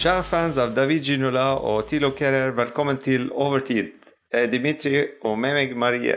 Kjære 0.00 0.22
fans 0.24 0.56
av 0.56 0.70
David 0.72 1.04
Ginola 1.04 1.58
og 1.60 1.82
Tilo 1.90 2.08
Kerrer, 2.16 2.54
velkommen 2.56 2.96
til 2.96 3.26
Overtid. 3.36 4.06
Er 4.32 4.46
Dimitri, 4.48 4.94
og 5.28 5.34
med 5.36 5.52
meg 5.52 5.74
Marie. 5.76 6.14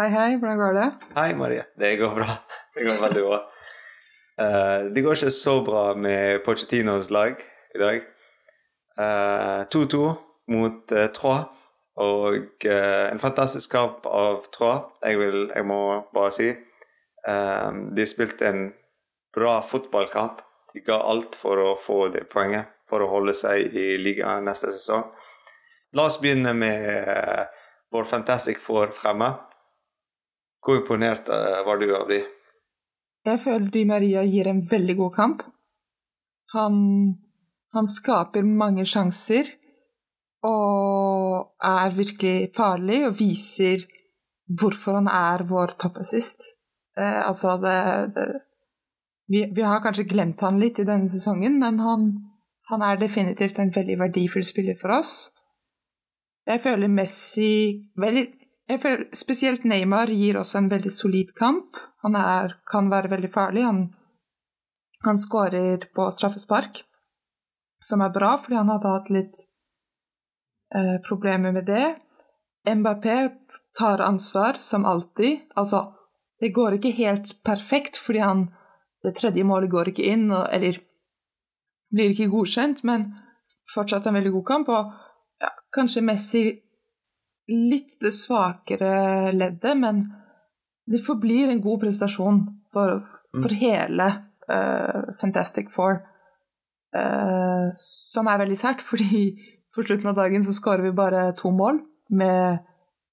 Hei, 0.00 0.06
hei. 0.08 0.38
Hvordan 0.40 0.56
går 0.62 0.72
det? 0.78 0.86
Hei, 1.18 1.34
Marie. 1.36 1.66
Det 1.76 1.90
går 2.00 2.14
bra. 2.16 2.38
Det 2.78 2.86
går 2.86 3.02
veldig 3.02 3.24
bra. 3.26 3.40
Uh, 4.40 4.88
det 4.94 5.02
går 5.04 5.18
ikke 5.18 5.34
så 5.36 5.58
bra 5.66 5.82
med 5.94 6.40
Pochettinos 6.46 7.10
lag 7.12 7.44
i 7.74 7.82
dag. 7.82 8.08
2-2 9.76 10.00
uh, 10.00 10.16
mot 10.56 10.96
uh, 10.96 11.04
Troyes, 11.12 11.68
og 12.00 12.66
en 12.72 13.20
fantastisk 13.20 13.76
kamp 13.76 14.08
av 14.08 14.48
Troyes, 14.56 14.88
jeg, 15.04 15.20
vil, 15.20 15.38
jeg 15.52 15.68
må 15.68 15.82
bare 16.16 16.32
si. 16.32 16.48
de 18.00 18.08
spilte 18.08 18.48
en 18.48 18.66
bra 19.36 19.60
fotballkamp. 19.60 20.40
De 20.74 20.82
ga 20.82 20.98
alt 21.06 21.36
for 21.38 21.60
å 21.62 21.72
få 21.78 22.08
det 22.10 22.26
poenget 22.32 22.72
for 22.88 23.04
å 23.04 23.10
holde 23.10 23.34
seg 23.36 23.74
i 23.78 23.94
ligaen 24.02 24.46
neste 24.48 24.72
sesong. 24.74 25.06
La 25.94 26.08
oss 26.08 26.18
begynne 26.20 26.50
med 26.58 26.86
uh, 27.06 27.44
vår 27.94 28.08
Fantastic 28.10 28.58
Four 28.62 28.90
fremme. 28.96 29.30
Hvor 30.64 30.80
imponert 30.80 31.30
uh, 31.30 31.62
var 31.66 31.78
du 31.78 31.86
av 31.94 32.08
de? 32.10 32.24
Jeg 33.24 33.40
føler 33.40 33.70
Di 33.72 33.84
Maria 33.88 34.24
gir 34.26 34.50
en 34.50 34.64
veldig 34.68 34.96
god 34.98 35.14
kamp. 35.14 35.44
Han, 36.54 36.74
han 37.72 37.88
skaper 37.88 38.44
mange 38.44 38.84
sjanser 38.86 39.48
og 40.44 41.54
er 41.64 41.94
virkelig 41.96 42.50
farlig 42.56 43.00
og 43.08 43.16
viser 43.18 43.86
hvorfor 44.60 44.98
han 44.98 45.08
er 45.08 45.46
vår 45.48 45.78
toppassist. 45.80 46.44
Eh, 46.98 47.20
altså 47.26 47.56
det, 47.62 47.78
det 48.14 48.26
vi, 49.26 49.44
vi, 49.54 49.62
har 49.62 49.80
kanskje 49.80 50.04
glemt 50.08 50.40
han 50.44 50.60
litt 50.60 50.78
i 50.78 50.86
denne 50.88 51.08
sesongen, 51.08 51.58
men 51.60 51.80
han, 51.80 52.08
han 52.70 52.84
er 52.84 53.00
definitivt 53.00 53.58
en 53.58 53.72
veldig 53.72 53.98
verdifull 54.02 54.44
spiller 54.44 54.76
for 54.80 54.98
oss. 54.98 55.14
Jeg 56.44 56.60
føler 56.60 56.92
Messi 56.92 57.52
veldig, 57.96 58.24
jeg 58.68 58.80
føler 58.80 59.06
Spesielt 59.16 59.64
Neymar 59.68 60.12
gir 60.12 60.38
også 60.40 60.60
en 60.60 60.70
veldig 60.72 60.92
solid 60.92 61.32
kamp. 61.38 61.76
Han 62.04 62.16
er, 62.20 62.58
kan 62.68 62.90
være 62.92 63.10
veldig 63.14 63.30
farlig. 63.32 63.64
Han, 63.64 63.82
han 65.04 65.20
skårer 65.20 65.88
på 65.96 66.08
straffespark, 66.12 66.82
som 67.84 68.04
er 68.04 68.12
bra, 68.12 68.34
fordi 68.40 68.60
han 68.60 68.72
hadde 68.72 68.92
hatt 68.92 69.12
litt 69.12 69.44
eh, 70.76 70.98
problemer 71.08 71.52
med 71.56 71.68
det. 71.68 71.94
Mbappé 72.64 73.16
tar 73.76 74.04
ansvar, 74.04 74.60
som 74.60 74.84
alltid. 74.88 75.44
Altså, 75.56 75.86
det 76.40 76.52
går 76.56 76.76
ikke 76.76 76.96
helt 76.96 77.36
perfekt, 77.44 77.96
fordi 78.00 78.24
han 78.24 78.46
Det 79.04 79.14
tredje 79.18 79.44
målet 79.44 79.72
går 79.72 79.92
ikke 79.92 80.06
inn, 80.08 80.30
eller 80.32 80.80
blir 81.94 82.14
ikke 82.14 82.32
godkjent, 82.32 82.82
men 82.88 83.10
fortsatt 83.74 84.06
en 84.08 84.16
veldig 84.18 84.32
god 84.38 84.46
kamp. 84.48 84.70
Og 84.72 85.42
ja, 85.44 85.50
kanskje 85.74 86.04
Messi 86.04 86.44
litt 87.52 87.98
det 88.00 88.14
svakere 88.16 89.32
leddet, 89.36 89.76
men 89.76 90.06
det 90.90 91.04
forblir 91.04 91.52
en 91.52 91.62
god 91.64 91.84
prestasjon 91.84 92.40
for, 92.72 93.04
for 93.32 93.52
mm. 93.52 93.60
hele 93.60 94.08
uh, 94.50 95.12
Fantastic 95.20 95.72
Four. 95.72 96.02
Uh, 96.94 97.74
som 97.82 98.28
er 98.30 98.40
veldig 98.44 98.58
sært, 98.58 98.84
fordi 98.90 99.26
på 99.74 99.84
slutten 99.84 100.12
av 100.12 100.18
dagen 100.18 100.44
så 100.46 100.54
skårer 100.54 100.86
vi 100.86 100.96
bare 100.96 101.32
to 101.38 101.50
mål 101.52 101.82
med 102.14 102.64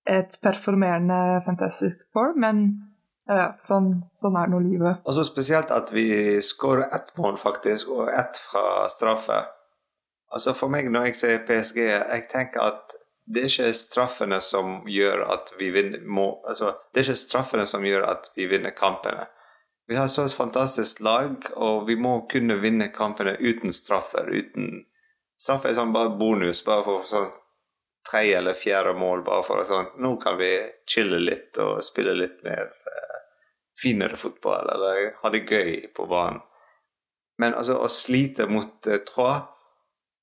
et 0.09 0.35
performerende 0.43 1.41
Fantastic 1.45 1.99
Four, 2.13 2.35
men 2.39 2.90
ja, 3.29 3.51
sånn, 3.63 3.93
sånn 4.17 4.37
er 4.39 4.49
nå 4.51 4.59
livet. 4.63 5.01
Og 5.05 5.15
så 5.15 5.25
spesielt 5.27 5.71
at 5.73 5.91
vi 5.93 6.39
skårer 6.45 6.87
ett 6.89 7.11
mål, 7.17 7.37
faktisk, 7.41 7.91
og 7.93 8.09
ett 8.09 8.39
fra 8.41 8.87
straffe. 8.91 9.43
Altså 10.31 10.55
For 10.55 10.71
meg, 10.71 10.89
når 10.91 11.09
jeg 11.09 11.19
ser 11.19 11.45
PSG, 11.47 11.81
jeg 11.91 12.27
tenker 12.31 12.63
at 12.63 12.97
det 13.31 13.43
er 13.43 13.51
ikke 13.51 13.73
straffene 13.77 14.39
som 14.43 14.81
gjør 14.89 15.25
at 15.31 15.53
vi 15.59 15.69
vinner 15.71 16.01
må, 16.03 16.41
altså, 16.47 16.73
Det 16.91 17.01
er 17.01 17.11
ikke 17.11 17.21
straffene 17.21 17.67
som 17.69 17.85
gjør 17.85 18.07
at 18.09 18.31
vi 18.35 18.47
vinner 18.51 18.73
kampene. 18.75 19.27
Vi 19.87 19.95
har 19.95 20.07
så 20.07 20.25
et 20.25 20.33
fantastisk 20.33 21.01
lag, 21.03 21.35
og 21.55 21.87
vi 21.87 21.97
må 21.99 22.21
kunne 22.31 22.59
vinne 22.61 22.87
kampene 22.95 23.35
uten 23.39 23.73
straffer. 23.75 24.29
uten 24.29 24.85
Straff 25.41 25.65
er 25.65 25.73
sånn 25.73 25.93
bare 25.93 26.13
bonus, 26.19 26.61
bare 26.63 26.83
for 26.85 27.07
sånn 27.09 27.31
tredje 28.09 28.37
eller 28.37 28.53
fjerde 28.53 28.93
mål. 28.93 29.23
bare 29.25 29.43
for 29.43 29.65
sånn, 29.65 29.89
Nå 29.97 30.15
kan 30.21 30.37
vi 30.37 30.51
chille 30.85 31.19
litt 31.19 31.57
og 31.57 31.83
spille 31.83 32.13
litt 32.13 32.43
mer 32.43 32.69
finere 33.79 34.17
fotball 34.19 34.69
eller 34.73 35.11
ha 35.21 35.31
det 35.33 35.45
gøy 35.47 35.87
på 35.95 36.07
banen. 36.09 36.41
Men 37.41 37.55
altså, 37.57 37.79
å 37.81 37.89
slite 37.89 38.47
mot 38.51 38.89
uh, 38.89 38.99
tråd, 39.07 39.47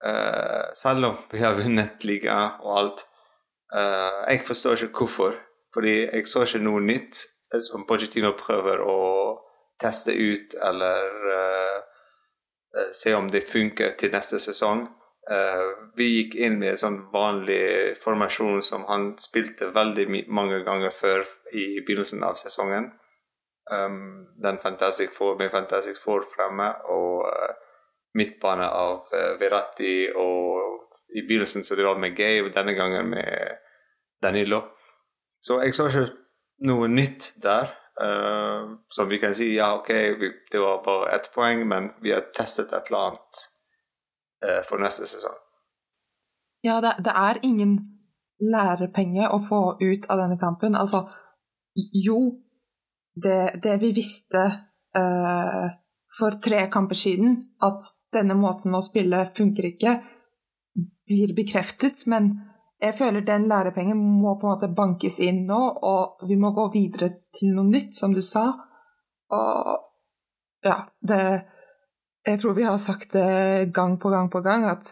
uh, 0.06 0.68
selv 0.78 1.10
om 1.10 1.16
vi 1.32 1.42
har 1.42 1.58
vunnet 1.58 2.04
liga 2.06 2.36
og 2.62 2.74
alt 2.78 3.04
uh, 3.74 4.22
Jeg 4.28 4.44
forstår 4.46 4.84
ikke 4.86 5.02
hvorfor, 5.02 5.38
fordi 5.74 5.96
jeg 6.04 6.28
så 6.30 6.44
ikke 6.46 6.62
noe 6.62 6.84
nytt 6.84 7.24
som 7.64 7.86
Pochettino 7.88 8.34
prøver 8.38 8.82
å 8.84 9.00
teste 9.80 10.12
ut 10.12 10.54
eller 10.60 11.06
se 12.92 13.14
om 13.16 13.28
det 13.32 13.46
funker 13.48 13.94
til 13.96 14.12
neste 14.12 14.36
sesong. 14.42 14.82
Vi 15.96 16.08
gikk 16.10 16.34
inn 16.44 16.58
med 16.60 16.74
en 16.74 16.80
sånn 16.82 16.98
vanlig 17.12 17.94
formasjon 18.02 18.60
som 18.66 18.84
han 18.90 19.14
spilte 19.22 19.70
veldig 19.72 20.26
mange 20.28 20.60
ganger 20.66 20.92
før 20.92 21.24
i 21.56 21.80
begynnelsen 21.80 22.26
av 22.26 22.36
sesongen 22.40 22.90
um, 23.72 24.26
den 24.42 24.58
Fantastic 24.62 25.10
Four 25.14 25.38
med 25.38 25.50
Fantastic 25.50 25.98
Four 26.02 26.24
fremme, 26.34 26.68
og 26.90 27.26
uh, 27.26 27.54
midtbane 28.18 28.68
av 28.68 29.08
uh, 29.12 29.34
Verratti, 29.40 30.08
og 30.16 30.94
i 31.14 31.22
begynnelsen 31.22 31.64
så 31.64 31.76
det 31.76 31.86
var 31.86 31.98
med 32.00 32.20
og 32.44 32.54
denne 32.54 32.74
gangen 32.74 33.10
med 33.10 33.58
Danilo. 34.22 34.62
Så 35.40 35.60
jeg 35.62 35.74
så 35.74 35.86
ikke 35.86 36.08
noe 36.66 36.88
nytt 36.88 37.32
der. 37.42 37.74
Uh, 37.98 38.78
så 38.88 39.04
vi 39.04 39.18
kan 39.18 39.34
si 39.34 39.54
ja, 39.56 39.72
ok, 39.78 39.90
vi, 40.20 40.30
det 40.52 40.60
var 40.62 40.82
bare 40.84 41.10
ett 41.16 41.30
poeng, 41.34 41.66
men 41.68 41.90
vi 42.02 42.12
har 42.14 42.30
testet 42.34 42.72
et 42.72 42.90
eller 42.90 43.10
annet 43.10 43.44
uh, 44.46 44.62
for 44.68 44.82
neste 44.82 45.06
sesong. 45.06 45.38
Ja, 46.62 46.80
det, 46.82 46.96
det, 47.04 47.14
er 47.14 47.38
ingen 47.42 47.78
lærepenge 48.38 49.28
å 49.30 49.40
få 49.48 49.62
ut 49.82 50.06
av 50.10 50.22
denne 50.22 50.38
kampen. 50.38 50.74
Altså, 50.78 51.04
jo, 51.94 52.18
det, 53.22 53.60
det 53.62 53.76
vi 53.82 53.92
visste 53.96 54.44
uh, 54.96 55.68
for 56.18 56.38
tre 56.42 56.66
kamper 56.72 56.98
siden, 56.98 57.36
at 57.62 57.84
denne 58.12 58.36
måten 58.38 58.74
å 58.74 58.82
spille 58.84 59.28
funker 59.36 59.70
ikke, 59.70 59.98
blir 61.08 61.34
bekreftet. 61.36 62.04
Men 62.10 62.32
jeg 62.82 62.96
føler 62.98 63.26
den 63.26 63.48
lærepengen 63.50 63.98
må 63.98 64.36
på 64.38 64.48
en 64.48 64.54
måte 64.54 64.72
bankes 64.74 65.20
inn 65.24 65.44
nå, 65.48 65.60
og 65.82 66.26
vi 66.28 66.38
må 66.40 66.52
gå 66.56 66.68
videre 66.74 67.10
til 67.34 67.54
noe 67.56 67.68
nytt, 67.68 67.94
som 67.98 68.14
du 68.14 68.22
sa. 68.24 68.50
Og 69.34 69.76
ja, 70.64 70.82
det 71.00 71.22
Jeg 72.26 72.40
tror 72.42 72.52
vi 72.52 72.64
har 72.66 72.76
sagt 72.76 73.12
det 73.12 73.72
gang 73.72 73.94
på 73.96 74.10
gang 74.10 74.26
på 74.28 74.40
gang, 74.44 74.66
at 74.68 74.90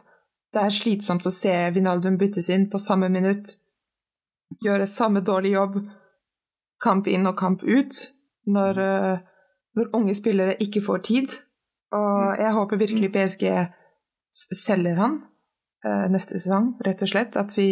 det 0.54 0.62
er 0.62 0.72
slitsomt 0.72 1.26
å 1.26 1.32
se 1.34 1.52
Vinaldum 1.74 2.16
byttes 2.16 2.48
inn 2.48 2.70
på 2.70 2.78
samme 2.80 3.10
minutt, 3.12 3.58
gjøre 4.64 4.86
samme 4.88 5.20
dårlig 5.20 5.52
jobb, 5.52 5.76
kamp 6.80 7.10
inn 7.12 7.26
og 7.28 7.36
kamp 7.36 7.60
ut 7.66 8.15
når, 8.46 8.78
eh, 8.78 9.18
når, 9.76 9.90
unge 9.96 10.14
spillere 10.14 10.56
ikke 10.62 10.84
får 10.84 10.98
tid. 10.98 11.28
Og 11.92 12.12
mm. 12.22 12.40
jeg 12.42 12.52
håper 12.52 12.76
virkelig 12.76 13.12
PSG 13.12 13.44
selger 14.36 14.98
han 15.00 15.20
uh, 15.86 16.06
neste 16.12 16.36
sesong, 16.36 16.74
rett 16.84 17.02
og 17.02 17.10
slett. 17.10 17.36
At 17.40 17.54
vi 17.56 17.68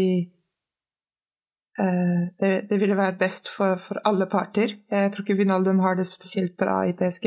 uh, 1.81 2.23
det, 2.41 2.53
det, 2.71 2.79
ville 2.81 2.97
være 2.99 3.19
best 3.21 3.51
for, 3.53 3.81
for, 3.81 4.01
alle 4.09 4.29
parter. 4.31 4.79
Jeg 4.91 5.13
tror 5.13 5.27
ikke 5.27 5.41
Vinaldum 5.43 5.83
har 5.85 5.99
det 5.99 6.07
spesielt 6.09 6.57
bra 6.61 6.83
i 6.89 6.97
PSG. 6.97 7.27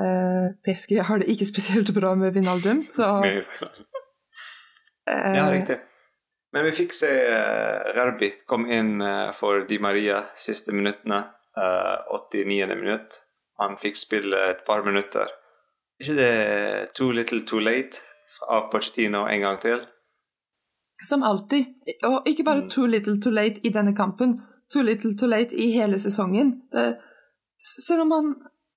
Uh, 0.00 0.52
PSG 0.66 1.00
har 1.06 1.22
det 1.22 1.30
ikke 1.32 1.48
spesielt 1.48 1.94
bra 1.96 2.14
med 2.14 2.34
Vinaldum, 2.36 2.84
så 2.86 3.20
Ja, 5.10 5.48
riktig. 5.50 5.80
Men 6.54 6.64
vi 6.66 6.72
fikk 6.74 6.92
se 6.94 7.08
uh, 7.10 7.90
Rerbi 7.96 8.28
komme 8.46 8.70
inn 8.74 9.02
for 9.34 9.64
Di 9.66 9.78
Maria 9.82 10.24
siste 10.38 10.74
minuttene. 10.74 11.24
89. 12.10 12.70
Eh, 12.70 12.76
minutt. 12.76 13.20
Han 13.58 13.76
fikk 13.76 13.96
spille 13.96 14.36
et 14.50 14.64
par 14.66 14.84
minutter. 14.84 15.28
Er 16.00 16.04
ikke 16.04 16.16
det 16.16 16.94
too 16.96 17.10
little 17.12 17.42
too 17.46 17.60
late 17.60 18.00
av 18.48 18.70
Pochettino 18.72 19.26
en 19.28 19.40
gang 19.40 19.58
til? 19.60 19.82
Som 21.04 21.22
alltid. 21.22 21.64
Og 22.08 22.28
ikke 22.28 22.44
bare 22.44 22.64
mm. 22.64 22.70
too 22.70 22.86
little 22.86 23.20
too 23.20 23.32
late 23.32 23.60
i 23.64 23.72
denne 23.72 23.92
kampen, 23.96 24.40
too 24.72 24.82
little 24.82 25.16
too 25.18 25.28
late 25.28 25.56
i 25.56 25.70
hele 25.72 25.98
sesongen. 25.98 26.54
Det, 26.72 26.96
selv 27.58 28.06
om 28.06 28.10
han, 28.16 28.34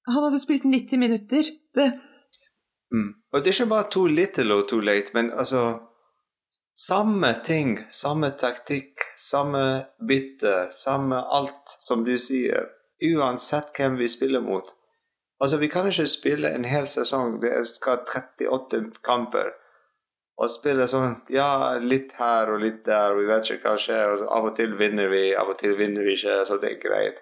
han, 0.08 0.24
hadde 0.24 0.42
spilt 0.44 0.64
90 0.64 1.00
minutter. 1.00 1.44
Det 1.76 1.88
mm. 2.92 3.10
Og 3.32 3.40
det 3.40 3.48
er 3.48 3.56
ikke 3.56 3.70
bare 3.70 3.90
too 3.92 4.08
little 4.08 4.56
og 4.56 4.68
too 4.68 4.80
late, 4.80 5.12
men 5.14 5.32
altså 5.32 5.80
samme 6.74 7.34
ting, 7.46 7.78
samme 7.90 8.30
taktikk, 8.30 9.00
samme 9.16 9.86
bitter, 10.08 10.72
samme 10.74 11.16
alt 11.16 11.76
som 11.80 12.04
du 12.04 12.18
sier. 12.18 12.70
Uansett 13.04 13.74
hvem 13.78 13.98
vi 14.00 14.08
spiller 14.08 14.42
mot. 14.42 14.74
Altså, 15.44 15.58
vi 15.58 15.68
kan 15.68 15.88
ikke 15.90 16.08
spille 16.08 16.54
en 16.56 16.66
hel 16.66 16.88
sesong. 16.88 17.42
Det 17.42 17.52
skal 17.68 18.06
38 18.08 18.84
kamper. 19.04 19.52
Og 20.42 20.50
spille 20.50 20.88
sånn 20.90 21.18
ja, 21.30 21.76
litt 21.78 22.16
her 22.18 22.50
og 22.50 22.64
litt 22.64 22.82
der, 22.88 23.14
og 23.14 23.22
vi 23.22 23.28
vet 23.30 23.52
ikke 23.52 23.74
hva 23.74 23.82
skjer. 23.82 24.16
og 24.16 24.32
Av 24.34 24.48
og 24.50 24.56
til 24.58 24.74
vinner 24.80 25.12
vi, 25.12 25.28
av 25.38 25.52
og 25.52 25.60
til 25.60 25.76
vinner 25.78 26.08
vi 26.08 26.16
ikke, 26.18 26.40
så 26.48 26.58
det 26.62 26.72
er 26.72 26.82
greit. 26.82 27.22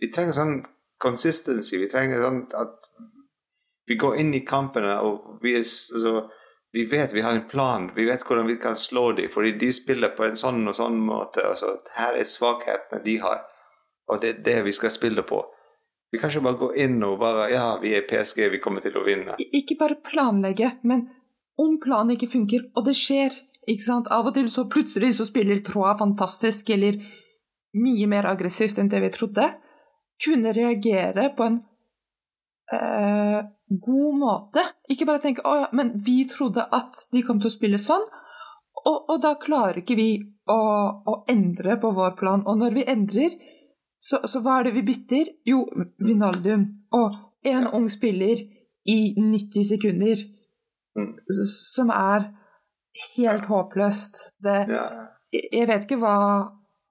Vi 0.00 0.08
trenger 0.12 0.38
sånn 0.38 0.56
consistency. 1.02 1.76
Vi 1.82 1.90
trenger 1.90 2.22
sånn 2.22 2.40
at 2.56 2.78
vi 3.86 3.98
går 4.00 4.16
inn 4.22 4.32
i 4.34 4.44
kampene, 4.46 4.96
og 5.04 5.42
vi, 5.42 5.52
er 5.58 5.66
altså, 5.66 6.28
vi 6.76 6.84
vet 6.84 7.14
vi 7.14 7.20
har 7.20 7.32
en 7.32 7.48
plan. 7.48 7.90
Vi 7.96 8.04
vet 8.04 8.20
hvordan 8.20 8.46
vi 8.46 8.58
kan 8.60 8.76
slå 8.76 9.12
dem, 9.16 9.30
fordi 9.32 9.54
de 9.56 9.70
spiller 9.72 10.10
på 10.12 10.26
en 10.26 10.34
sånn 10.36 10.60
og 10.68 10.74
sånn 10.76 10.98
måte. 11.00 11.40
Altså, 11.48 11.70
her 11.96 12.18
er 12.20 12.28
svakhetene 12.28 13.00
de 13.04 13.14
har, 13.22 13.46
og 14.12 14.20
det 14.20 14.32
er 14.32 14.42
det 14.44 14.56
vi 14.66 14.74
skal 14.76 14.92
spille 14.92 15.24
på. 15.24 15.38
Vi 16.12 16.20
kan 16.20 16.28
ikke 16.28 16.44
bare 16.44 16.60
gå 16.60 16.68
inn 16.84 16.98
og 17.02 17.16
bare 17.22 17.48
Ja, 17.54 17.64
vi 17.80 17.94
er 17.96 18.04
PSG, 18.04 18.50
vi 18.52 18.60
kommer 18.60 18.84
til 18.84 18.98
å 19.00 19.06
vinne. 19.06 19.38
Ikke 19.40 19.78
bare 19.80 19.96
planlegge, 20.04 20.74
men 20.84 21.06
om 21.56 21.78
planen 21.80 22.12
ikke 22.12 22.28
funker, 22.34 22.68
og 22.76 22.84
det 22.90 22.94
skjer 23.00 23.32
ikke 23.66 23.86
sant? 23.86 24.12
Av 24.12 24.28
og 24.28 24.36
til 24.36 24.52
så 24.52 24.66
plutselig 24.68 25.14
så 25.16 25.24
spiller 25.30 25.64
Troa 25.64 25.96
fantastisk, 25.96 26.74
eller 26.76 27.00
mye 27.80 28.10
mer 28.12 28.28
aggressivt 28.28 28.76
enn 28.82 28.92
det 28.92 29.00
vi 29.00 29.14
trodde. 29.16 29.48
Kunne 30.20 30.52
reagere 30.52 31.30
på 31.40 31.48
en 31.48 31.62
eh, 32.72 33.40
god 33.68 34.18
måte. 34.18 34.62
Ikke 34.88 35.06
bare 35.06 35.22
tenke 35.22 35.42
'Å 35.42 35.56
ja, 35.60 35.68
men 35.72 35.92
vi 36.06 36.24
trodde 36.30 36.66
at 36.72 37.06
de 37.12 37.22
kom 37.22 37.40
til 37.40 37.50
å 37.50 37.56
spille 37.56 37.78
sånn', 37.78 38.06
og, 38.86 39.10
og 39.10 39.22
da 39.22 39.34
klarer 39.34 39.82
ikke 39.82 39.98
vi 39.98 40.10
å, 40.46 40.58
å, 41.10 41.14
endre 41.28 41.76
på 41.82 41.90
vår 41.96 42.14
plan. 42.18 42.44
Og 42.46 42.58
når 42.60 42.76
vi 42.76 42.84
endrer, 42.86 43.34
så, 43.98 44.20
så 44.28 44.42
hva 44.44 44.60
er 44.60 44.68
det 44.68 44.76
vi 44.76 44.84
bytter? 44.86 45.32
Jo, 45.48 45.64
Vinaldum. 45.98 46.66
Og 46.94 47.16
en 47.46 47.66
ung 47.74 47.88
spiller 47.90 48.44
i 48.86 48.98
90 49.18 49.66
sekunder. 49.72 50.22
Som 51.50 51.90
er 51.90 52.30
helt 53.16 53.48
håpløst. 53.50 54.38
Det, 54.44 54.60
jeg 55.34 55.66
vet 55.68 55.88
ikke 55.88 56.00
hva 56.04 56.18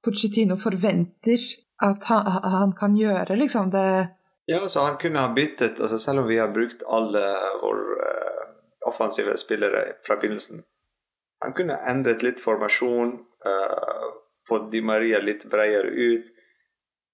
Pochettino 0.03 0.57
forventer 0.59 1.41
at 1.85 2.03
han, 2.09 2.27
han 2.43 2.75
kan 2.77 2.97
gjøre, 2.97 3.39
liksom. 3.39 3.71
Det 3.73 3.87
ja, 4.45 4.67
så 4.69 4.79
han 4.79 4.97
kunne 4.97 5.19
ha 5.19 5.33
byttet 5.33 5.79
altså 5.81 5.97
Selv 5.99 6.19
om 6.19 6.27
vi 6.27 6.37
har 6.37 6.51
brukt 6.53 6.83
alle 6.85 7.25
våre 7.61 8.09
uh, 8.09 8.41
offensive 8.85 9.37
spillere 9.37 9.85
fra 10.05 10.15
begynnelsen. 10.21 10.61
Han 11.41 11.53
kunne 11.53 11.77
endret 11.89 12.21
litt 12.23 12.39
formasjon, 12.39 13.15
uh, 13.45 14.03
fått 14.47 14.71
Di 14.71 14.81
Maria 14.85 15.19
litt 15.19 15.47
bredere 15.49 15.89
ut. 15.89 16.29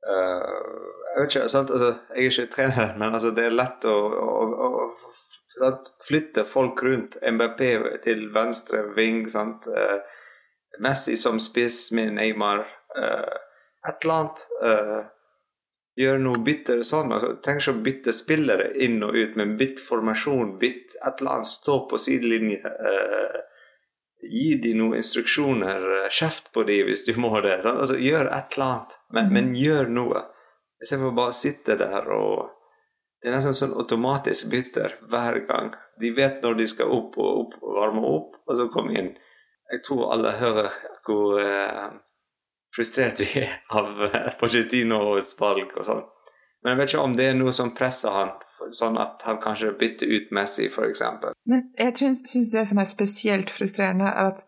Uh, 0.07 0.91
jeg 1.13 1.21
vet 1.21 1.29
ikke, 1.29 1.47
sant? 1.53 1.71
Altså, 1.71 1.93
jeg 2.15 2.25
er 2.25 2.35
ikke 2.35 2.53
trener, 2.55 2.91
men 2.99 3.15
altså, 3.15 3.31
det 3.35 3.47
er 3.47 3.55
lett 3.55 3.87
å, 3.87 3.95
å, 3.95 4.35
å, 4.67 4.69
å 5.67 5.71
flytte 6.03 6.43
folk 6.47 6.83
rundt. 6.83 7.15
MBP 7.23 7.63
til 8.03 8.27
venstre 8.35 8.83
ving. 8.97 9.23
Sant? 9.31 9.71
Uh, 9.71 10.03
Messi 10.83 11.15
som 11.19 11.39
spiss 11.39 11.85
med 11.95 12.17
Neymar. 12.19 12.67
Uh, 12.91 13.39
et 13.87 14.03
eller 14.03 14.19
annet 14.19 15.11
gjøre 16.01 16.21
noe 16.23 16.41
bitter 16.45 16.81
sånn. 16.87 17.13
Altså, 17.15 17.35
trenger 17.43 17.63
ikke 17.63 17.77
å 17.77 17.83
bytte 17.85 18.13
spillere 18.15 18.67
inn 18.85 18.99
og 19.05 19.15
ut, 19.17 19.37
men 19.39 19.55
bytt 19.59 19.81
formasjon, 19.85 20.57
bytt 20.61 20.97
et 20.99 21.21
eller 21.21 21.37
annet, 21.37 21.49
stå 21.49 21.77
på 21.89 21.99
sidelinje. 22.01 22.61
Eh, 22.91 23.39
gi 24.21 24.47
dem 24.63 24.81
noen 24.81 24.99
instruksjoner, 24.99 25.87
eh, 25.99 26.09
kjeft 26.09 26.51
på 26.53 26.65
dem 26.67 26.89
hvis 26.89 27.05
du 27.07 27.13
må 27.19 27.33
det. 27.41 27.61
Sånn? 27.63 27.81
Altså, 27.85 27.97
gjør 28.01 28.29
et 28.29 28.57
eller 28.57 28.67
annet, 28.67 28.97
men, 29.09 29.29
mm. 29.29 29.33
men 29.37 29.53
gjør 29.57 29.93
noe. 29.99 30.25
Istedenfor 30.81 31.15
bare 31.17 31.35
å 31.35 31.39
sitte 31.43 31.77
der 31.77 32.11
og 32.17 32.57
Det 33.21 33.29
er 33.29 33.35
nesten 33.35 33.53
sånn 33.53 33.75
automatisk 33.77 34.47
bytter 34.49 34.95
hver 35.11 35.35
gang. 35.45 35.67
De 36.01 36.09
vet 36.09 36.39
når 36.41 36.55
de 36.57 36.65
skal 36.71 36.89
opp 36.89 37.19
og 37.21 37.35
opp 37.43 37.51
varme 37.61 38.01
opp, 38.01 38.39
og 38.49 38.57
så 38.57 38.65
komme 38.73 38.95
inn. 38.97 39.11
Jeg 39.69 39.83
tror 39.85 40.07
alle 40.15 40.31
hører 40.39 40.71
hvor 41.05 41.37
eh, 41.37 41.83
frustrert 42.75 43.21
vi 43.21 43.27
er 43.43 43.53
av 43.69 44.03
eh, 44.07 44.31
Pochettinos 44.39 45.35
valg 45.39 45.75
og 45.77 45.85
sånn. 45.87 46.03
Men 46.61 46.75
jeg 46.75 46.79
vet 46.79 46.93
ikke 46.93 47.05
om 47.05 47.13
det 47.17 47.27
er 47.31 47.37
noe 47.37 47.53
som 47.57 47.73
presser 47.73 48.13
han, 48.13 48.33
sånn 48.69 48.99
at 49.01 49.23
han 49.25 49.39
kanskje 49.41 49.73
bytter 49.79 50.11
ut 50.11 50.33
Messi, 50.35 50.67
f.eks. 50.69 51.01
Men 51.49 51.71
jeg 51.79 51.95
syns 52.29 52.51
det 52.53 52.67
som 52.69 52.81
er 52.81 52.89
spesielt 52.89 53.49
frustrerende, 53.49 54.11
er 54.11 54.35
at 54.35 54.43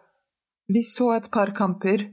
vi 0.70 0.84
så 0.86 1.16
et 1.16 1.32
par 1.34 1.52
kamper 1.58 2.06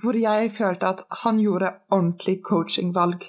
hvor 0.00 0.16
jeg 0.16 0.52
følte 0.56 0.90
at 0.92 1.00
han 1.24 1.40
gjorde 1.40 1.72
ordentlig 1.92 2.38
coachingvalg. 2.44 3.24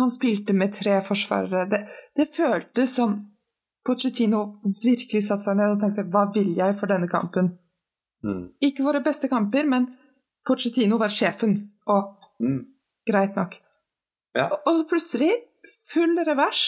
Han 0.00 0.12
spilte 0.12 0.54
med 0.56 0.72
tre 0.76 1.00
forsvarere. 1.04 1.66
Det, 1.68 1.80
det 2.16 2.30
føltes 2.36 2.94
som 2.96 3.18
Pochettino 3.84 4.60
virkelig 4.82 5.24
satte 5.24 5.48
seg 5.48 5.56
ned 5.56 5.74
og 5.74 5.80
tenkte 5.80 6.04
'hva 6.12 6.26
vil 6.34 6.52
jeg 6.56 6.76
for 6.80 6.86
denne 6.86 7.08
kampen'? 7.08 7.56
Mm. 8.24 8.52
Ikke 8.60 8.84
våre 8.84 9.00
beste 9.00 9.28
kamper, 9.28 9.64
men 9.64 9.88
Pochettino 10.50 10.98
var 10.98 11.12
sjefen, 11.14 11.56
og 11.86 12.16
mm. 12.42 12.60
greit 13.06 13.38
nok. 13.38 13.54
Ja. 14.34 14.48
Og 14.66 14.84
plutselig 14.90 15.30
full 15.90 16.18
revers, 16.26 16.64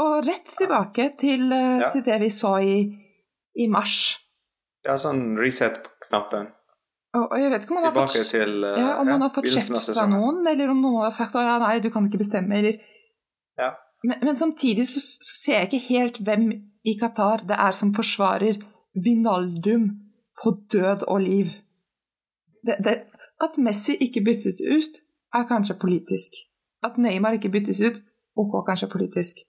og 0.00 0.24
rett 0.26 0.50
tilbake 0.58 1.12
til, 1.20 1.46
eh, 1.52 1.80
ja. 1.82 1.92
til 1.92 2.04
det 2.06 2.18
vi 2.24 2.30
så 2.32 2.56
i, 2.64 2.78
i 3.60 3.68
mars. 3.70 3.98
Ja, 4.84 4.96
sånn 5.00 5.36
reset-knappen. 5.38 6.48
Og, 7.14 7.28
og, 7.28 7.36
jeg 7.38 7.52
vet 7.52 7.64
ikke 7.64 7.76
om 7.76 7.78
han 7.78 7.86
har 7.86 8.08
fått, 8.10 8.30
til, 8.32 8.56
uh, 8.64 8.74
ja, 8.74 8.88
om 8.98 9.06
ja, 9.06 9.14
han 9.14 9.22
har 9.22 9.32
fått 9.36 9.46
kjeft 9.54 9.92
fra 9.92 10.06
noen, 10.10 10.40
eller 10.50 10.72
om 10.72 10.80
noen 10.82 11.04
har 11.06 11.14
sagt 11.14 11.36
at 11.38 11.46
ja, 11.46 11.58
nei, 11.62 11.76
du 11.84 11.90
kan 11.94 12.08
ikke 12.08 12.20
bestemme, 12.24 12.58
eller 12.58 12.80
ja. 13.60 13.70
men, 14.02 14.16
men, 14.18 14.38
samtidig 14.38 14.88
så, 14.88 15.02
så, 15.04 15.28
ser 15.44 15.60
jeg 15.60 15.68
ikke 15.68 15.84
helt 15.92 16.18
hvem 16.26 16.48
i 16.84 16.96
Qatar 16.98 17.44
det 17.46 17.60
er 17.60 17.76
som 17.76 17.92
forsvarer 17.94 18.58
Vinaldum 19.04 19.86
på 20.42 20.56
død 20.74 21.06
og 21.06 21.22
liv 21.22 21.54
det, 22.66 22.76
det, 22.84 22.94
At 23.44 23.58
Messi 23.58 23.96
ikke 24.00 24.22
byttes 24.24 24.60
ut, 24.60 25.00
er 25.34 25.48
kanskje 25.48 25.78
politisk. 25.80 26.36
At 26.86 26.98
Neymar 26.98 27.38
ikke 27.38 27.50
byttes 27.50 27.80
ut, 27.80 27.98
ok, 28.36 28.60
kanskje 28.68 28.88
politisk. 28.92 29.42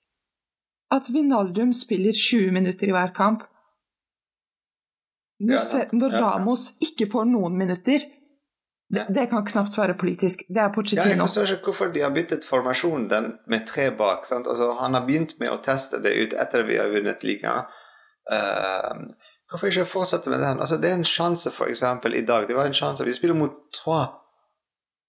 At 0.92 1.10
Vinaldum 1.14 1.74
spiller 1.74 2.14
20 2.14 2.52
minutter 2.52 2.88
i 2.88 2.94
hver 2.94 3.14
kamp 3.16 3.44
Når, 5.40 5.96
når 5.98 6.14
Ramos 6.22 6.70
ikke 6.80 7.10
får 7.12 7.26
noen 7.28 7.58
minutter, 7.58 8.06
det, 8.96 9.06
det, 9.10 9.26
kan 9.30 9.46
knapt 9.46 9.78
være 9.78 9.98
politisk. 10.00 10.46
Det 10.48 10.62
er 10.62 10.70
Pochettino. 10.74 11.10
Ja, 11.10 11.16
jeg 11.16 11.20
forstår 11.20 11.54
ikke 11.56 11.72
hvorfor 11.72 11.90
de 11.92 12.04
har 12.06 12.14
byttet 12.16 12.46
formasjonen 12.46 13.32
med 13.52 13.66
tre 13.68 13.90
bak. 13.98 14.30
Altså, 14.32 14.72
han 14.80 14.94
har 14.94 15.08
begynt 15.08 15.36
med 15.42 15.52
å 15.52 15.58
teste 15.66 16.00
det 16.06 16.14
ut 16.22 16.36
etter 16.40 16.64
vi 16.70 16.78
har 16.80 16.94
vunnet 16.94 17.26
ligaen. 17.28 17.66
Uh, 18.32 19.10
Hvorfor 19.56 19.72
ikke 19.72 19.88
fortsette 19.88 20.30
med 20.30 20.42
den? 20.44 20.60
Altså, 20.60 20.76
det 20.76 20.90
er 20.90 20.98
en 21.00 21.08
sjanse, 21.08 21.52
eksempel, 21.64 22.16
i 22.16 22.26
dag. 22.28 22.44
Det 22.48 22.56
var 22.58 22.68
en 22.68 22.74
sjanse. 22.76 23.06
Vi 23.08 23.14
spiller 23.16 23.38
mot 23.40 23.54
Trois. 23.72 24.10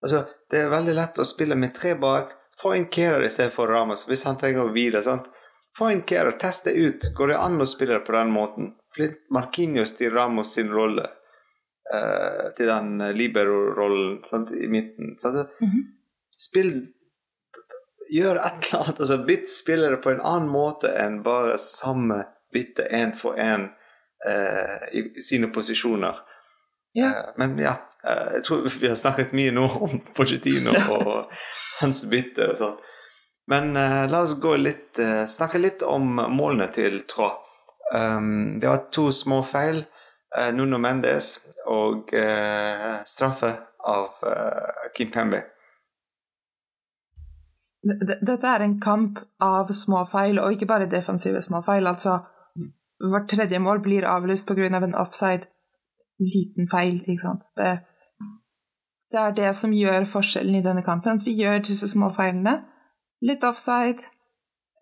Altså, 0.02 0.20
det 0.50 0.60
er 0.60 0.68
veldig 0.70 0.92
lett 0.94 1.18
å 1.18 1.24
spille 1.26 1.56
med 1.58 1.72
tre 1.74 1.96
bak. 1.98 2.30
Få 2.60 2.76
en 2.76 2.84
Kerer 2.86 3.24
i 3.26 3.30
stedet 3.32 3.50
for 3.50 3.66
Ramos, 3.66 4.04
hvis 4.06 4.22
han 4.28 4.36
trenger 4.38 4.68
å 4.68 4.70
hvile. 4.70 5.00
sant? 5.02 5.26
Få 5.74 5.88
en 5.90 6.04
Kerer, 6.06 6.36
test 6.38 6.68
det 6.68 6.76
ut. 6.78 7.08
Går 7.16 7.32
det 7.32 7.38
an 7.42 7.58
å 7.60 7.66
spille 7.66 7.98
på 8.06 8.14
den 8.14 8.30
måten? 8.30 8.68
Flytt 8.94 9.24
Markinios 9.34 9.96
til 9.98 10.14
Ramos 10.14 10.54
sin 10.54 10.70
rolle. 10.70 11.08
Uh, 11.90 12.52
til 12.58 12.70
den 12.70 13.02
libero-rollen 13.18 14.20
i 14.62 14.68
midten. 14.70 15.16
Sant? 15.18 15.50
Mm 15.60 15.70
-hmm. 15.70 15.82
Spill 16.36 16.86
Gjør 18.10 18.36
et 18.36 18.66
eller 18.70 18.82
annet. 18.82 19.00
altså 19.00 19.18
Bytt 19.18 19.50
spillere 19.50 19.96
på 19.96 20.10
en 20.10 20.20
annen 20.20 20.48
måte 20.48 20.94
enn 20.94 21.22
bare 21.22 21.58
samme 21.58 22.24
bytte 22.52 22.86
én 22.92 23.16
for 23.16 23.34
én 23.34 23.66
Eh, 23.66 23.86
i 24.96 25.23
sine 25.23 25.50
posisjoner. 25.52 26.16
Ja. 26.96 27.06
Eh, 27.06 27.25
men 27.37 27.58
ja, 27.58 27.76
eh, 28.08 28.32
jeg 28.35 28.44
tror 28.44 28.68
vi 28.80 28.88
har 28.88 28.96
snakket 28.96 29.32
mye 29.37 29.52
nå 29.52 29.66
om 29.85 29.99
Pochettino 30.16 30.73
og 30.94 31.26
hans 31.82 32.06
bytte 32.08 32.52
og 32.52 32.61
sånn. 32.61 32.78
Men 33.46 33.76
uh, 33.76 34.08
la 34.11 34.25
oss 34.25 34.32
gå 34.42 34.56
litt, 34.58 34.96
uh, 34.99 35.23
snakke 35.30 35.61
litt 35.61 35.85
om 35.87 36.16
målene 36.35 36.66
til 36.75 37.04
Trå. 37.06 37.28
Um, 37.94 38.56
det 38.58 38.66
var 38.66 38.88
to 38.90 39.04
små 39.14 39.42
feil. 39.46 39.85
Uh, 40.35 40.49
Nuno 40.56 40.80
Mendes 40.82 41.37
og 41.70 42.11
straffe 43.06 43.49
av 43.87 44.20
Kim 44.94 45.11
Pembe. 45.14 45.40
Dette 47.82 48.50
er 48.50 48.62
en 48.62 48.76
kamp 48.82 49.18
av 49.42 49.73
små 49.75 50.04
feil, 50.11 50.38
og 50.38 50.54
ikke 50.54 50.68
bare 50.70 50.87
defensive 50.90 51.42
små 51.42 51.61
feil. 51.66 51.87
Altså 51.90 52.20
Hvert 53.00 53.28
tredje 53.28 53.58
mål 53.60 53.82
blir 53.84 54.06
avlyst 54.08 54.46
pga. 54.46 54.70
Av 54.76 54.84
en 54.84 54.94
offside. 54.94 55.48
Liten 56.18 56.68
feil, 56.72 57.02
ikke 57.04 57.20
sant. 57.20 57.44
Det, 57.56 57.78
det, 59.12 59.20
er 59.20 59.34
det 59.36 59.52
som 59.56 59.72
gjør 59.72 60.08
forskjellen 60.08 60.56
i 60.56 60.64
denne 60.64 60.84
kampen. 60.84 61.20
At 61.20 61.26
vi 61.26 61.36
gjør 61.36 61.60
disse 61.66 61.88
små 61.92 62.08
feilene. 62.16 62.62
Litt 63.24 63.44
offside, 63.44 64.04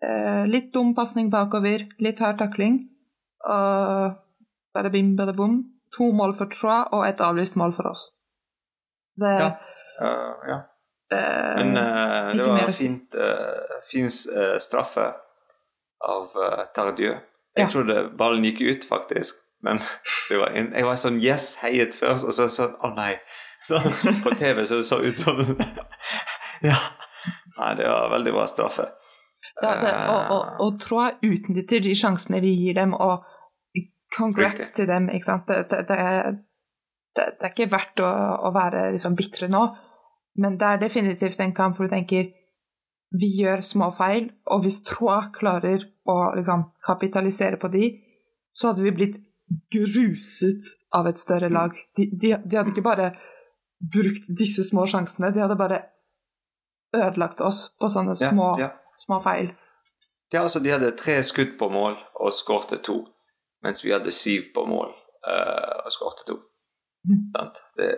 eh, 0.03 0.43
litt 0.47 0.73
dum 0.73 0.93
pasning 0.95 1.31
bakover, 1.31 1.87
litt 1.99 2.19
hard 2.23 2.39
takling. 2.39 2.79
Og 3.45 4.15
bada 4.75 4.91
bim, 4.91 5.15
bada 5.15 5.35
bom. 5.35 5.59
To 5.97 6.11
mål 6.11 6.35
for 6.35 6.51
Troa 6.51 6.85
og 6.95 7.05
et 7.07 7.21
avlyst 7.23 7.55
mål 7.55 7.75
for 7.75 7.91
oss. 7.91 8.09
Det, 9.15 9.35
ja. 9.39 9.51
Uh, 10.01 10.49
ja. 10.49 10.57
Det, 11.11 11.21
Men 11.59 11.77
uh, 11.77 12.31
det 12.35 12.47
var 12.47 12.71
fint, 12.71 13.15
uh, 13.15 13.77
fin 13.91 14.09
straffe 14.59 15.05
av 16.03 16.35
uh, 16.35 16.65
Tardieu 16.75 17.13
Jeg 17.55 17.71
trodde 17.71 18.09
ballen 18.19 18.45
gikk 18.45 18.61
ut, 18.61 18.87
faktisk. 18.89 19.41
Men 19.65 19.79
det 20.29 20.39
var 20.41 20.53
en, 20.57 20.71
jeg 20.75 20.87
var 20.87 20.99
sånn 21.01 21.19
yes, 21.23 21.55
heiet 21.63 21.97
først, 21.97 22.27
og 22.27 22.37
så 22.37 22.49
sånn 22.53 22.75
å 22.83 22.91
nei. 22.97 23.13
Så, 23.65 23.79
på 24.25 24.35
TV 24.37 24.65
så 24.65 24.81
det 24.81 24.87
så 24.89 25.01
ut 25.01 25.17
som 25.17 25.41
Ja. 26.69 26.77
Nei, 27.55 27.71
det 27.79 27.87
var 27.87 28.11
veldig 28.11 28.33
bra 28.35 28.45
straffe. 28.51 28.89
Ja, 29.61 29.71
det, 29.79 29.91
og, 30.11 30.33
og, 30.35 30.59
og 30.65 30.79
tror 30.83 31.05
jeg 31.05 31.35
utnytter 31.37 31.81
de 31.81 31.93
sjansene 31.95 32.41
vi 32.43 32.51
gir 32.59 32.75
dem, 32.75 32.93
og 32.93 33.23
congrats 34.15 34.67
Riktig. 34.67 34.75
til 34.75 34.89
dem. 34.91 35.09
ikke 35.09 35.25
sant? 35.25 35.47
Det, 35.47 35.63
det, 35.71 35.81
det, 35.87 35.97
er, 35.97 36.35
det, 37.15 37.27
det 37.39 37.47
er 37.47 37.53
ikke 37.53 37.71
verdt 37.71 38.03
å, 38.03 38.11
å 38.49 38.51
være 38.55 38.89
liksom 38.95 39.15
bitre 39.17 39.49
nå, 39.51 39.63
men 40.43 40.57
det 40.59 40.67
er 40.67 40.83
definitivt 40.83 41.39
en 41.39 41.55
kamp 41.55 41.79
hvor 41.79 41.87
du 41.87 41.95
tenker 41.95 42.33
vi 43.21 43.29
gjør 43.39 43.63
små 43.65 43.91
feil, 43.95 44.29
og 44.51 44.65
hvis 44.65 44.81
Troa 44.87 45.29
klarer 45.35 45.85
å 46.09 46.17
liksom, 46.37 46.67
kapitalisere 46.85 47.59
på 47.61 47.69
de, 47.73 47.89
så 48.55 48.71
hadde 48.71 48.85
vi 48.85 48.93
blitt 48.95 49.17
gruset 49.73 50.71
av 50.95 51.07
et 51.09 51.19
større 51.21 51.49
lag. 51.53 51.75
De, 51.97 52.07
de, 52.11 52.35
de 52.43 52.57
hadde 52.57 52.73
ikke 52.73 52.85
bare 52.85 53.11
brukt 53.79 54.25
disse 54.27 54.65
små 54.65 54.87
sjansene, 54.89 55.31
de 55.33 55.43
hadde 55.43 55.59
bare 55.59 55.81
ødelagt 56.95 57.43
oss 57.43 57.67
på 57.79 57.89
sånne 57.91 58.15
små, 58.17 58.55
ja. 58.61 58.71
små 59.01 59.19
feil. 59.25 59.51
Ja, 60.33 60.41
altså 60.41 60.59
De 60.59 60.71
hadde 60.73 60.95
tre 60.97 61.19
skudd 61.23 61.55
på 61.59 61.69
mål 61.71 61.97
og 62.19 62.33
skårte 62.35 62.79
to, 62.83 63.01
mens 63.63 63.83
vi 63.85 63.93
hadde 63.93 64.11
syv 64.11 64.49
på 64.55 64.65
mål 64.67 64.89
uh, 65.27 65.83
og 65.85 65.91
skårte 65.93 66.25
to. 66.27 66.39
Mm. 67.05 67.29
Det, 67.77 67.89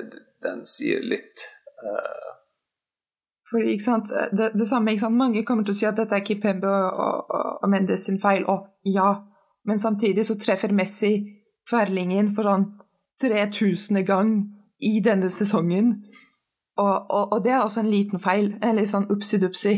den 0.43 0.65
sier 0.67 1.05
litt. 1.05 1.47
eh, 1.77 2.36
Fordi, 3.47 3.77
sant, 3.79 4.11
det, 4.35 4.51
det 4.59 4.67
samme, 4.67 4.95
Mange 5.09 5.45
kommer 5.47 5.63
til 5.63 5.75
å 5.75 5.77
si 5.77 5.87
at 5.87 5.97
dette 5.97 6.15
er 6.15 6.25
Kipembe 6.25 6.67
og, 6.67 7.27
og, 7.31 7.43
og 7.63 7.69
Mendes 7.71 8.03
sin 8.05 8.19
feil, 8.19 8.43
og 8.45 8.67
ja, 8.83 9.13
men 9.67 9.79
samtidig 9.79 10.25
så 10.25 10.35
treffer 10.39 10.73
Messi 10.75 11.13
tverrlingen 11.67 12.33
for 12.35 12.47
sånn 12.47 12.67
3000. 13.21 14.03
gang 14.05 14.33
i 14.79 14.99
denne 15.03 15.29
sesongen. 15.33 16.03
Og, 16.77 17.09
og, 17.09 17.43
det 17.43 17.51
er 17.51 17.63
også 17.63 17.81
en 17.81 17.91
liten 17.91 18.21
feil, 18.21 18.51
en 18.61 18.77
litt 18.77 18.91
sånn 18.91 19.09
upsi-dupsi. 19.11 19.73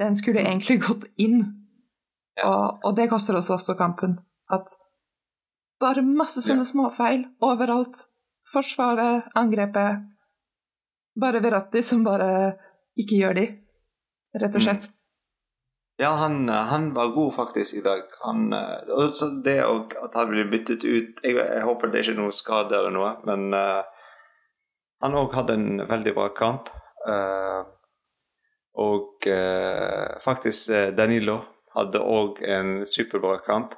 Den 0.00 0.16
skulle 0.18 0.42
egentlig 0.42 0.80
gått 0.82 1.06
inn. 1.20 1.44
Og, 2.42 2.90
det 2.96 3.10
koster 3.12 3.36
oss 3.38 3.52
også 3.54 3.76
kampen. 3.78 4.18
At 4.50 4.74
bare 5.80 6.02
masse 6.02 6.42
sånne 6.42 6.66
småfeil 6.66 7.28
overalt. 7.44 8.08
Forsvaret, 8.50 9.28
angrepet. 9.38 10.02
Bare 11.20 11.42
Verratti 11.44 11.84
som 11.86 12.02
bare 12.02 12.56
ikke 12.98 13.20
gjør 13.20 13.38
de, 13.38 13.46
rett 14.40 14.56
og 14.56 14.64
slett. 14.64 14.90
Ja, 16.00 16.08
han, 16.08 16.48
eh, 16.48 16.54
han 16.54 16.94
var 16.94 17.06
god 17.06 17.34
faktisk 17.34 17.74
i 17.74 17.80
dag. 17.80 18.02
Han, 18.20 18.52
eh, 18.52 18.78
og 18.88 19.42
det 19.44 19.64
å- 19.64 20.04
at 20.04 20.14
han 20.14 20.30
blir 20.30 20.50
byttet 20.50 20.84
ut 20.84 21.20
Jeg, 21.22 21.34
jeg 21.36 21.62
håper 21.62 21.90
det 21.90 21.98
er 21.98 22.12
ikke 22.12 22.22
noe 22.22 22.32
skade 22.32 22.72
eller 22.72 22.90
noe, 22.90 23.16
men 23.24 23.52
uh, 23.54 23.82
han 25.02 25.12
òg 25.14 25.34
hadde 25.34 25.52
en 25.52 25.86
veldig 25.88 26.14
bra 26.14 26.28
kamp. 26.28 26.70
Uh, 27.06 27.64
og 28.74 29.26
uh, 29.26 30.18
faktisk 30.20 30.70
Danilo 30.96 31.42
hadde 31.74 32.00
òg 32.00 32.40
en 32.48 32.86
superbra 32.86 33.38
kamp. 33.44 33.74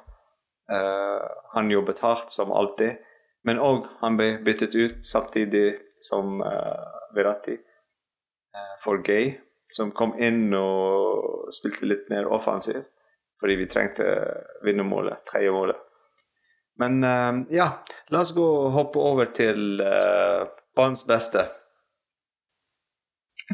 Han 1.53 1.69
jobbet 1.69 1.99
hardt, 1.99 2.31
som 2.31 2.51
alltid, 2.51 2.95
men 3.43 3.59
òg 3.59 3.85
han 3.99 4.15
ble 4.17 4.37
byttet 4.45 4.75
ut 4.75 5.03
samtidig 5.05 5.75
som 6.01 6.39
Verratti 7.13 7.57
for 8.83 9.01
Gay 9.05 9.33
som 9.73 9.91
kom 9.91 10.13
inn 10.21 10.53
og 10.53 11.49
spilte 11.53 11.87
litt 11.89 12.09
mer 12.13 12.29
offensivt. 12.29 12.91
Fordi 13.41 13.55
vi 13.59 13.67
trengte 13.67 14.05
vinnermålet, 14.63 15.23
tredje 15.27 15.51
målet. 15.51 15.79
Men 16.79 17.03
eh, 17.03 17.57
ja, 17.57 17.67
la 18.13 18.21
oss 18.21 18.33
gå 18.35 18.43
og 18.43 18.71
hoppe 18.77 19.01
over 19.01 19.29
til 19.35 19.81
uh, 19.81 20.45
banens 20.77 21.03
beste. 21.05 21.43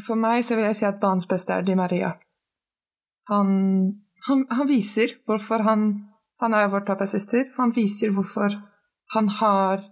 For 0.06 0.16
meg 0.20 0.44
så 0.46 0.56
vil 0.56 0.68
jeg 0.68 0.78
si 0.78 0.86
at 0.88 1.00
banens 1.02 1.28
beste 1.28 1.56
er 1.56 1.66
Di 1.66 1.74
Maria. 1.76 2.14
Han, 3.32 3.50
han, 4.28 4.46
han 4.50 4.68
viser 4.68 5.18
hvorfor 5.28 5.66
han 5.66 5.90
Han 6.40 6.54
er 6.56 6.70
vår 6.72 6.86
toppassister. 6.88 7.50
Han 7.58 7.68
viser 7.76 8.14
hvorfor 8.16 8.54
han 9.12 9.26
har 9.28 9.82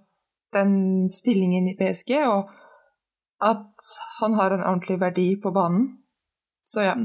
den 0.56 1.10
stillingen 1.12 1.66
i 1.68 1.74
PSG, 1.76 2.14
og 2.24 2.48
at 3.44 3.88
han 4.20 4.34
har 4.34 4.50
en 4.50 4.64
ordentlig 4.64 4.98
verdi 5.00 5.28
på 5.42 5.50
banen. 5.54 5.88
Så 6.64 6.82
ja, 6.84 6.96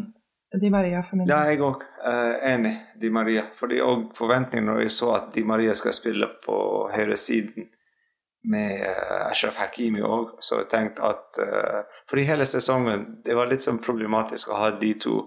Di 0.62 0.70
Maria 0.70 1.04
for 1.04 1.18
min 1.18 1.28
Ja, 1.28 1.44
jeg 1.50 1.62
òg 1.62 1.84
Uh, 2.04 2.36
enig. 2.44 2.74
Di 3.00 3.10
Maria. 3.10 3.46
Fordi 3.56 3.80
òg 3.82 4.10
forventningen 4.18 4.68
når 4.68 4.82
jeg 4.82 4.92
så 4.92 5.13
at 5.16 5.30
Di 5.34 5.44
Maria 5.44 5.74
skal 5.74 5.94
spille 5.96 6.28
på 6.44 6.56
høyresiden 6.92 7.70
med 8.52 8.82
uh, 8.84 9.30
Ashraf 9.30 9.56
Hakimi 9.56 10.02
òg, 10.04 10.34
så 10.44 10.60
jeg 10.60 10.68
tenkte 10.74 11.06
at 11.08 11.40
uh, 11.40 12.02
Fordi 12.10 12.25
hele 12.28 12.46
sesongen 12.46 13.06
det 13.24 13.38
var 13.38 13.48
litt 13.48 13.63
sånn 13.63 13.80
problematisk 13.80 14.52
å 14.52 14.60
ha 14.60 14.74
de 14.82 14.92
to 15.00 15.22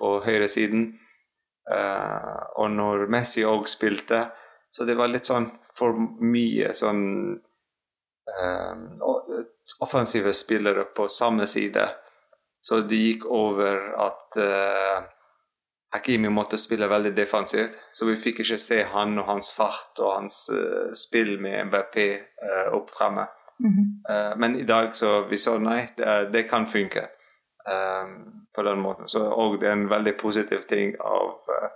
på 0.00 0.14
høyresiden. 0.24 0.88
Uh, 1.68 2.40
og 2.56 2.72
når 2.72 3.06
Messi 3.12 3.44
òg 3.44 3.68
spilte, 3.68 4.22
så 4.72 4.88
det 4.88 4.96
var 4.96 5.12
litt 5.12 5.28
sånn 5.28 5.50
for 5.76 6.00
mye 6.24 6.72
sånn 6.72 7.04
uh, 8.32 8.74
offensive 9.80 10.32
spillere 10.32 10.84
på 10.96 11.08
samme 11.08 11.46
side. 11.46 11.88
Så 12.60 12.80
det 12.80 12.98
gikk 12.98 13.26
over 13.30 13.82
at 14.02 14.38
uh, 14.42 15.06
Hakimi 15.94 16.28
måtte 16.28 16.58
spille 16.58 16.88
veldig 16.90 17.14
defensivt. 17.16 17.78
Så 17.90 18.06
vi 18.08 18.16
fikk 18.18 18.42
ikke 18.42 18.58
se 18.58 18.82
han 18.90 19.18
og 19.18 19.28
hans 19.30 19.52
fart 19.54 20.00
og 20.02 20.12
hans 20.16 20.46
uh, 20.50 20.94
spill 20.98 21.36
med 21.40 21.68
MBP 21.70 21.98
uh, 22.42 22.74
opp 22.78 22.90
fremme. 22.94 23.26
Mhm. 23.58 24.02
Eh, 24.08 24.36
men 24.36 24.56
i 24.56 24.62
dag 24.62 24.94
så 24.94 25.22
vi 25.22 25.38
så 25.38 25.58
nei, 25.58 25.88
det, 25.96 26.28
det 26.32 26.42
kan 26.42 26.66
funke 26.66 27.02
eh, 27.68 28.04
på 28.54 28.62
den 28.62 28.78
måten. 28.78 29.08
Så 29.08 29.24
og 29.32 29.60
det 29.60 29.68
er 29.70 29.78
en 29.78 29.88
veldig 29.88 30.16
positiv 30.20 30.66
ting 30.68 30.94
av 31.00 31.52
eh, 31.56 31.70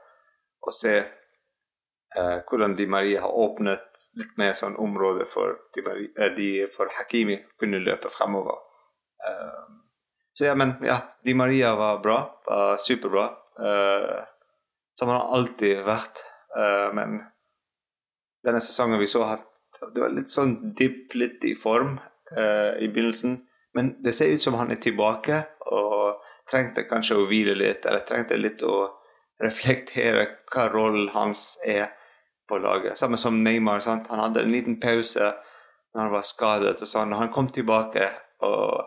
å 0.60 0.74
se 0.74 1.00
eh, 2.18 2.38
hvordan 2.48 2.74
Di 2.76 2.86
Maria 2.86 3.20
har 3.24 3.36
åpnet 3.44 4.06
litt 4.18 4.34
mer 4.40 4.56
sånn 4.58 4.78
område 4.80 5.26
for, 5.30 5.60
Di 5.74 5.84
Maria, 5.86 6.10
eh, 6.16 6.32
de, 6.36 6.50
for 6.74 6.90
Hakimi 6.98 7.38
kunne 7.60 7.82
løpe 7.82 8.10
fremover. 8.14 8.58
Eh, 9.26 9.62
så 10.32 10.50
ja, 10.50 10.54
men 10.54 10.76
ja, 10.86 11.00
Di 11.24 11.34
Maria 11.34 11.74
var 11.76 12.02
bra, 12.04 12.20
var 12.46 12.76
superbra. 12.76 13.30
eh, 13.60 14.20
som 14.98 15.08
han 15.08 15.20
har 15.20 15.36
alltid 15.36 15.84
vært. 15.84 16.24
Eh, 16.56 16.88
men 16.92 17.20
denne 18.44 18.60
sesongen 18.60 19.00
vi 19.00 19.08
så, 19.08 19.24
det 19.94 20.02
var 20.02 20.12
litt 20.12 20.32
sånn 20.32 20.74
dipp 20.76 21.14
litt 21.16 21.44
i 21.48 21.54
form 21.56 21.94
eh, 22.36 22.76
i 22.84 22.88
begynnelsen. 22.88 23.38
Men 23.76 23.94
det 24.04 24.12
ser 24.16 24.34
ut 24.34 24.42
som 24.42 24.58
han 24.58 24.72
er 24.74 24.80
tilbake 24.82 25.38
og 25.72 26.20
trengte 26.50 26.84
kanskje 26.90 27.16
å 27.16 27.28
hvile 27.30 27.54
litt, 27.56 27.86
eller 27.86 28.04
trengte 28.04 28.36
litt 28.36 28.64
å 28.66 28.90
reflektere 29.40 30.26
hva 30.52 30.66
rollen 30.68 31.08
hans 31.14 31.54
er 31.64 31.94
på 32.50 32.58
laget. 32.58 32.98
Samme 32.98 33.18
som 33.20 33.38
Neymar. 33.44 33.80
Sant? 33.86 34.10
Han 34.10 34.22
hadde 34.26 34.42
en 34.44 34.52
liten 34.52 34.80
pause 34.82 35.32
når 35.94 36.02
han 36.02 36.12
var 36.12 36.26
skadet, 36.26 36.80
og 36.82 36.88
sånn. 36.88 37.14
Han 37.18 37.32
kom 37.34 37.50
tilbake 37.54 38.06
og 38.46 38.82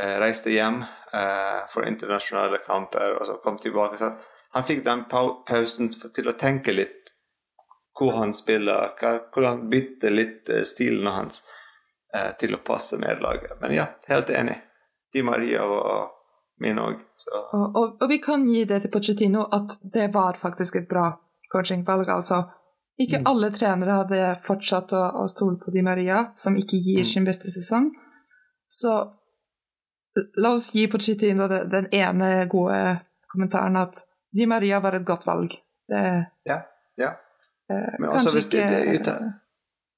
eh, 0.00 0.16
reiste 0.22 0.54
hjem 0.54 0.80
eh, 0.82 1.60
for 1.70 1.86
internasjonale 1.86 2.62
kamper, 2.66 3.18
og 3.18 3.26
så 3.28 3.38
kom 3.44 3.58
tilbake 3.62 4.00
sant? 4.00 4.22
Han 4.54 4.66
fikk 4.66 4.84
den 4.86 5.06
pau 5.10 5.40
pausen 5.46 5.90
til 5.90 6.30
å 6.30 6.36
tenke 6.38 6.74
litt 6.74 7.10
hvor 7.98 8.12
han 8.18 8.32
spiller, 8.34 8.94
hvordan 9.34 9.68
bytte 9.70 10.10
litt 10.10 10.50
eh, 10.50 10.62
stilen 10.66 11.06
hans 11.06 11.42
eh, 12.14 12.32
til 12.38 12.56
å 12.56 12.62
passe 12.66 12.98
med 12.98 13.22
laget. 13.22 13.54
Men 13.62 13.74
ja, 13.74 13.88
helt 14.08 14.30
enig. 14.30 14.56
Di 15.12 15.22
Maria 15.22 15.66
var 15.66 16.08
min 16.62 16.78
òg. 16.78 17.02
Og, 17.34 17.76
og, 17.76 18.02
og 18.02 18.08
vi 18.10 18.18
kan 18.22 18.42
gi 18.50 18.64
det 18.68 18.82
til 18.82 18.92
Pochettino 18.92 19.46
at 19.54 19.78
det 19.94 20.10
var 20.14 20.36
faktisk 20.38 20.82
et 20.82 20.88
bra 20.90 21.12
coachingvalg. 21.54 22.10
Altså, 22.12 22.42
ikke 23.00 23.18
Mm. 23.22 23.26
alle 23.30 23.50
trenere 23.54 23.96
hadde 24.02 24.20
fortsatt 24.46 24.92
å, 24.94 25.02
å 25.22 25.28
stole 25.30 25.56
på 25.62 25.72
Di 25.74 25.82
Maria, 25.82 26.20
som 26.38 26.54
ikke 26.58 26.78
gir 26.82 27.00
Mm. 27.02 27.10
sin 27.12 27.24
beste 27.26 27.50
sesong. 27.50 27.90
Så 28.70 28.92
la 30.36 30.52
oss 30.54 30.72
gi 30.74 30.86
Pochettino 30.86 31.48
den 31.48 31.88
ene 31.92 32.46
gode 32.50 33.00
kommentaren 33.32 33.76
at 33.80 34.04
Di 34.34 34.46
Maria 34.46 34.80
var 34.80 34.94
et 34.94 35.04
godt 35.06 35.26
valg. 35.26 35.50
Det 35.88 36.26
Ja, 36.46 36.60
ja. 36.98 37.10
eh, 37.70 37.96
Men 37.98 38.10
også 38.10 38.32
hvis 38.34 38.50
det, 38.50 38.60
er 38.62 38.94
ute 38.94 39.34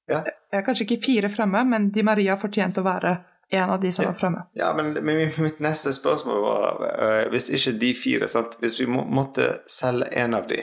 Ja. 0.08 0.22
Kanskje 0.62 0.84
ikke 0.86 1.02
fire 1.04 1.28
fremme, 1.28 1.64
men 1.68 1.90
Di 1.90 2.02
Maria 2.02 2.36
fortjente 2.36 2.78
å 2.80 2.84
være 2.84 3.16
en 3.52 3.70
av 3.70 3.80
de 3.80 3.90
som 3.92 4.04
var 4.04 4.14
fremme. 4.14 4.42
Ja, 4.54 4.72
men, 4.74 4.92
men 5.04 5.30
mitt 5.38 5.60
neste 5.60 5.92
spørsmål 5.92 6.40
var 6.42 6.80
uh, 6.80 7.30
Hvis 7.30 7.50
ikke 7.50 7.78
de 7.78 7.92
fire 7.94 8.28
sant? 8.28 8.56
Hvis 8.60 8.80
vi 8.80 8.86
må, 8.86 9.04
måtte 9.06 9.58
selge 9.66 10.08
en 10.16 10.34
av 10.34 10.46
de 10.48 10.62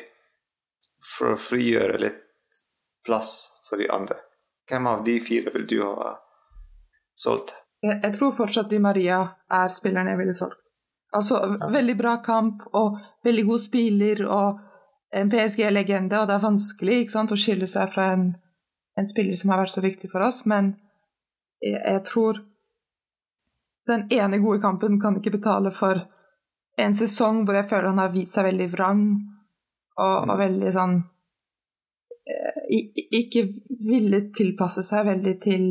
for 1.14 1.34
å 1.34 1.40
frigjøre 1.40 2.00
litt 2.02 2.22
plass 3.06 3.52
for 3.68 3.82
de 3.82 3.90
andre, 3.92 4.18
hvem 4.70 4.88
av 4.88 5.04
de 5.06 5.18
fire 5.24 5.52
vil 5.54 5.68
du 5.68 5.80
ha 5.84 6.14
solgt? 7.20 7.56
Jeg, 7.84 8.00
jeg 8.04 8.16
tror 8.16 8.36
fortsatt 8.36 8.70
Di 8.72 8.80
Maria 8.80 9.24
er 9.52 9.74
spilleren 9.74 10.12
jeg 10.14 10.22
ville 10.22 10.36
solgt. 10.38 10.70
Altså, 11.14 11.40
veldig 11.70 11.96
bra 12.00 12.16
kamp 12.26 12.64
og 12.74 12.96
veldig 13.26 13.44
god 13.46 13.62
spiller 13.62 14.24
og 14.26 14.62
en 15.14 15.30
PSG-legende, 15.30 16.22
og 16.22 16.30
det 16.30 16.34
er 16.34 16.42
vanskelig 16.42 17.04
sant, 17.14 17.34
å 17.36 17.38
skille 17.38 17.68
seg 17.70 17.92
fra 17.94 18.08
en, 18.16 18.32
en, 18.98 19.10
spiller 19.10 19.38
som 19.38 19.52
har 19.54 19.62
vært 19.62 19.76
så 19.76 19.84
viktig 19.84 20.10
for 20.10 20.26
oss, 20.26 20.42
men 20.50 20.72
jeg, 21.62 21.78
jeg, 21.78 22.02
tror 22.08 22.42
den 23.92 24.08
ene 24.16 24.40
gode 24.42 24.64
kampen 24.64 24.98
kan 25.02 25.20
ikke 25.20 25.36
betale 25.36 25.70
for 25.76 26.02
en 26.82 26.98
sesong 26.98 27.44
hvor 27.46 27.60
jeg 27.60 27.70
føler 27.70 27.92
han 27.92 28.02
har 28.02 28.16
vist 28.16 28.34
seg 28.34 28.48
veldig 28.48 28.70
vrang 28.74 29.04
og, 30.00 30.14
og 30.24 30.32
mm. 30.32 30.40
veldig 30.40 30.72
sånn 30.74 30.96
eh, 32.34 32.88
Ikke 33.20 33.46
ville 33.90 34.24
tilpasse 34.36 34.84
seg 34.86 35.06
veldig 35.10 35.34
til, 35.44 35.68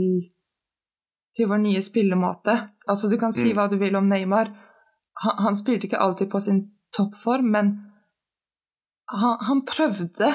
til 1.37 1.51
vår 1.51 1.63
nye 1.65 1.83
spillemåte. 1.83 2.57
Altså, 2.87 3.11
du 3.11 3.19
kan 3.21 3.35
si 3.35 3.51
mm. 3.51 3.57
hva 3.59 3.67
du 3.73 3.79
vil 3.81 3.99
om 3.99 4.09
Neymar. 4.11 4.53
Han, 5.25 5.37
han 5.49 5.59
spilte 5.59 5.89
ikke 5.89 6.03
alltid 6.03 6.31
på 6.33 6.41
sin 6.45 6.65
toppform, 6.97 7.51
men 7.55 7.75
han, 9.11 9.37
han 9.49 9.65
prøvde. 9.69 10.33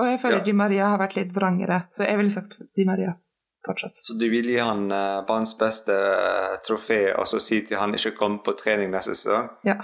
Og 0.00 0.08
jeg 0.08 0.20
føler 0.22 0.40
ja. 0.40 0.46
Di 0.46 0.56
Maria 0.56 0.92
har 0.94 1.00
vært 1.00 1.18
litt 1.18 1.34
vrangere, 1.36 1.84
så 1.92 2.06
jeg 2.06 2.18
ville 2.20 2.32
sagt 2.32 2.56
Di 2.76 2.86
Maria 2.88 3.12
fortsatt. 3.66 3.98
Så 4.02 4.16
du 4.18 4.26
vil 4.32 4.48
gi 4.50 4.58
han 4.58 4.88
uh, 4.90 5.22
banens 5.26 5.54
beste 5.58 5.94
uh, 5.94 6.56
trofé 6.66 7.12
og 7.14 7.28
så 7.30 7.38
si 7.42 7.60
til 7.66 7.78
han 7.78 7.94
ikke 7.94 8.16
kommer 8.18 8.42
på 8.46 8.56
trening 8.58 8.90
neste 8.90 9.14
sesong? 9.14 9.52
Ja. 9.68 9.78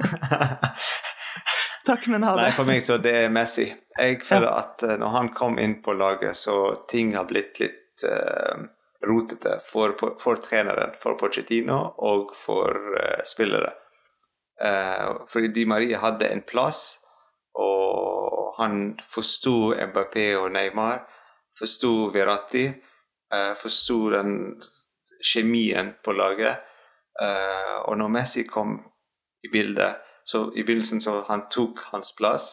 Takk, 1.90 2.06
men 2.12 2.26
ha 2.26 2.34
det. 2.36 2.46
Nei, 2.46 2.56
for 2.56 2.70
meg 2.70 2.84
så 2.86 2.96
det 3.02 3.14
er 3.24 3.32
Messi. 3.34 3.66
Jeg 3.98 4.20
føler 4.26 4.48
ja. 4.48 4.62
at 4.62 4.86
uh, 4.86 4.96
når 5.00 5.14
han 5.16 5.32
kom 5.36 5.58
inn 5.62 5.80
på 5.84 5.94
laget, 5.98 6.38
så 6.38 6.56
ting 6.90 7.14
har 7.18 7.28
blitt 7.30 7.58
litt 7.62 8.06
uh, 8.06 8.62
rotete 9.06 9.58
for, 9.64 9.96
for, 10.22 10.40
treneren, 10.44 10.94
for 11.02 11.18
Pochettino 11.20 11.82
og 12.06 12.34
for 12.36 12.76
spillere. 13.24 13.72
fordi 15.32 15.48
Di 15.56 15.64
Maria 15.64 15.98
hadde 16.02 16.28
en 16.28 16.42
plass 16.44 16.82
og 17.56 18.54
han 18.58 18.98
forsto 19.08 19.72
Mbappé 19.74 20.26
og 20.38 20.50
Neymar, 20.52 21.02
forsto 21.56 22.10
Verratti, 22.14 22.66
uh, 23.34 23.54
forsto 23.58 24.10
den 24.14 24.34
kjemien 25.32 25.94
på 26.04 26.14
laget. 26.16 26.62
Uh, 27.20 27.88
og 27.88 27.98
når 28.00 28.12
Messi 28.14 28.46
kom 28.48 28.78
i 29.44 29.50
bildet, 29.52 30.00
så 30.30 30.46
i 30.54 30.64
begynnelsen 30.64 31.02
så 31.02 31.20
han 31.28 31.46
tok 31.50 31.82
hans 31.90 32.14
plass. 32.16 32.52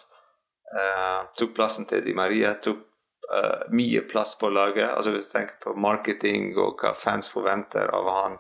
Uh, 0.73 1.27
tok 1.39 1.53
plassen 1.55 1.87
til 1.87 2.03
Di 2.05 2.15
Maria, 2.17 2.55
tok 2.63 2.81
uh, 3.29 3.67
mye 3.71 4.01
plass 4.09 4.35
på 4.39 4.49
laget. 4.49 4.89
altså 4.89 5.13
Hvis 5.15 5.29
du 5.29 5.37
tenker 5.37 5.61
på 5.63 5.75
marketing 5.77 6.51
og 6.57 6.81
hva 6.81 6.95
fans 6.97 7.29
forventer 7.29 7.93
av 7.93 8.13
han. 8.17 8.37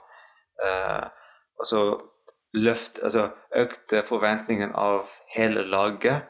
og 1.57 1.65
så 1.69 1.81
løft, 2.53 2.99
altså 3.03 3.29
økte 3.55 4.01
forventningen 4.05 4.73
av 4.75 5.11
hele 5.35 5.63
laget. 5.67 6.27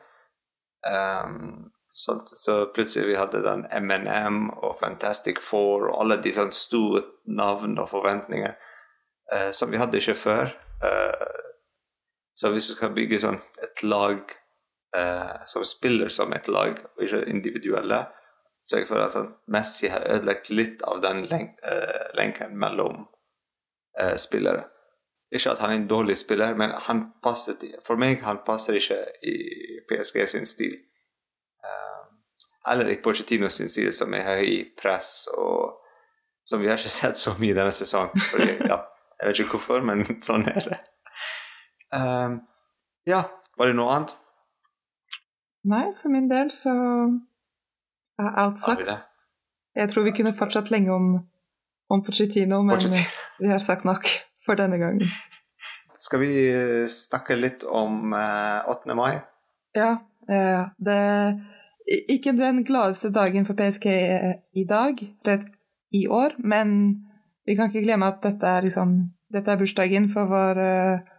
Um, 0.87 1.71
så, 1.93 2.19
så, 2.25 2.65
plutselig 2.75 3.07
vi 3.07 3.17
hadde 3.17 3.41
den 3.43 3.65
MNM 3.71 4.49
og 4.49 4.77
Fantastic 4.79 5.41
Four 5.41 5.89
og 5.89 6.01
alle 6.03 6.19
de 6.21 6.33
sånne 6.35 6.55
store 6.55 7.01
navn 7.25 7.79
og 7.81 7.89
forventninger 7.89 8.53
uh, 9.33 9.49
som 9.51 9.73
vi 9.73 9.81
hadde 9.81 9.99
ikke 9.99 10.17
før. 10.19 10.53
Uh, 10.83 11.36
så 12.37 12.51
hvis 12.53 12.69
du 12.69 12.75
skal 12.77 12.93
bygge 12.93 13.21
sånn 13.23 13.39
et 13.65 13.83
lag 13.83 14.21
eh, 14.97 15.35
som 15.49 15.65
spiller 15.65 16.13
som 16.13 16.33
et 16.37 16.47
lag, 16.51 16.77
og 16.95 17.03
ikke 17.03 17.25
individuelle, 17.31 18.03
så 18.67 18.81
jeg 18.81 18.89
føler 18.89 19.07
at 19.07 19.15
sånn, 19.15 19.33
Messi 19.55 19.89
har 19.89 20.05
ødelagt 20.05 20.51
litt 20.53 20.83
av 20.85 20.99
den 21.01 21.23
len 21.31 21.53
lenken 22.17 22.57
mellom 22.59 23.05
spillere. 24.19 24.65
Ikke 25.31 25.51
at 25.51 25.59
han 25.59 25.71
er 25.71 25.75
en 25.81 25.87
dårlig 25.87 26.17
spiller, 26.17 26.53
men 26.55 26.71
han 26.71 27.01
passer, 27.23 27.57
for 27.83 27.99
meg 27.99 28.21
han 28.23 28.39
passer 28.47 28.77
ikke 28.79 28.99
i 29.27 29.35
PSG 29.89 30.21
sin 30.31 30.47
stil. 30.47 30.77
Um, 31.67 32.21
eller 32.71 32.93
i 32.93 32.99
Pochettino 33.03 33.49
sin 33.51 33.69
stil, 33.69 33.91
som 33.93 34.13
er 34.15 34.23
høy 34.23 34.61
press, 34.79 35.27
og 35.35 35.81
som 36.47 36.63
vi 36.63 36.69
har 36.71 36.79
ikke 36.79 36.95
sett 37.01 37.19
så 37.19 37.35
mye 37.41 37.57
denne 37.57 37.75
sesongen. 37.75 38.15
Fordi, 38.31 38.53
ja, 38.71 38.79
jeg 39.17 39.27
vet 39.27 39.43
ikke 39.43 39.57
hvorfor, 39.57 39.83
men 39.89 40.05
sånn 40.23 40.47
er 40.47 40.61
det. 40.63 40.79
Um, 41.97 42.41
ja, 43.09 43.23
var 43.57 43.69
det 43.69 43.77
noe 43.77 43.93
annet? 43.95 44.13
Nei, 45.67 45.85
for 45.99 46.13
min 46.13 46.29
del 46.29 46.51
så 46.53 46.73
er 48.21 48.37
alt 48.43 48.61
sagt. 48.61 49.07
Jeg 49.77 49.91
tror 49.91 50.05
vi 50.07 50.13
kunne 50.17 50.35
fortsatt 50.37 50.71
lenge 50.73 50.93
om, 50.93 51.09
om 51.89 52.03
Pochettino, 52.05 52.61
men 52.65 52.77
Pochettino. 52.77 53.25
vi 53.41 53.51
har 53.51 53.63
sagt 53.63 53.85
nok 53.85 54.07
for 54.45 54.59
denne 54.59 54.79
gangen. 54.81 55.03
Skal 55.97 56.21
vi 56.21 56.31
snakke 56.91 57.35
litt 57.37 57.65
om 57.65 58.13
8. 58.13 58.95
mai? 58.97 59.17
Ja, 59.75 59.97
det 60.27 60.97
er 60.97 61.37
ikke 62.13 62.35
den 62.37 62.63
gladeste 62.67 63.09
dagen 63.15 63.47
for 63.47 63.57
PSG 63.57 63.87
i 64.53 64.65
dag, 64.69 65.01
i 65.91 66.07
år, 66.07 66.35
men 66.37 66.73
vi 67.47 67.55
kan 67.55 67.71
ikke 67.71 67.85
glemme 67.85 68.09
at 68.11 68.19
dette 68.23 68.47
er, 68.47 68.65
liksom, 68.67 68.97
dette 69.33 69.51
er 69.51 69.59
bursdagen 69.59 70.09
for 70.11 70.27
vår 70.29 70.59
uh, 70.59 71.16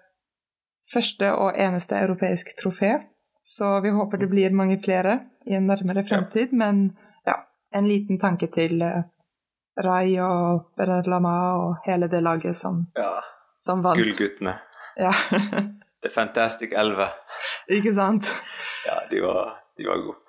første 0.92 1.33
og 1.37 1.59
eneste 1.59 1.98
europeisk 1.98 2.55
trofé. 2.61 2.98
Så 3.42 3.81
vi 3.81 3.92
håper 3.94 4.20
det 4.20 4.29
blir 4.29 4.57
mange 4.57 4.81
flere 4.85 5.20
i 5.46 5.57
en 5.57 5.66
nærmere 5.66 6.05
fremtid, 6.09 6.53
ja. 6.53 6.59
men 6.59 6.98
ja, 7.27 7.38
en 7.74 7.88
liten 7.88 8.20
tanke 8.20 8.51
til 8.53 8.83
uh, 8.85 9.07
Rai 9.85 10.18
og 10.20 10.72
Berlama 10.77 11.35
og 11.62 11.77
hele 11.87 12.11
det 12.12 12.20
laget 12.22 12.57
som, 12.57 12.83
ja. 12.96 13.22
som 13.61 13.85
vant. 13.85 14.01
Gullguttene. 14.01 14.59
Ja. 14.98 15.12
The 16.03 16.11
Fantastic 16.14 16.74
Elve. 16.77 17.09
Ikke 17.68 17.94
sant? 17.94 18.29
Ja, 18.87 19.01
de 19.11 19.22
var, 19.22 19.57
de 19.79 19.87
var 19.88 20.03
gode. 20.05 20.20